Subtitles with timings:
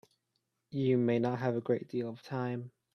[0.71, 2.71] You may not have a great deal of time.